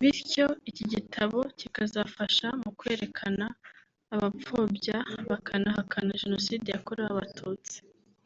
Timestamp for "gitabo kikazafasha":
0.92-2.46